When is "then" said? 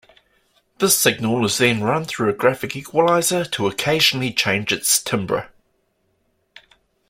1.59-1.83